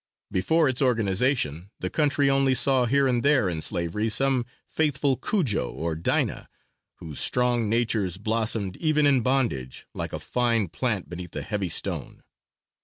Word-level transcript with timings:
Before 0.31 0.67
its 0.67 0.81
organization, 0.81 1.69
the 1.79 1.91
country 1.91 2.27
only 2.27 2.55
saw 2.55 2.85
here 2.85 3.05
and 3.05 3.21
there 3.21 3.47
in 3.47 3.61
slavery 3.61 4.09
some 4.09 4.47
faithful 4.67 5.15
Cudjoe 5.15 5.69
or 5.69 5.95
Dinah, 5.95 6.49
whose 6.95 7.19
strong 7.19 7.69
natures 7.69 8.17
blossomed 8.17 8.77
even 8.77 9.05
in 9.05 9.21
bondage, 9.21 9.85
like 9.93 10.11
a 10.11 10.17
fine 10.19 10.69
plant 10.69 11.07
beneath 11.07 11.35
a 11.35 11.43
heavy 11.43 11.69
stone. 11.69 12.23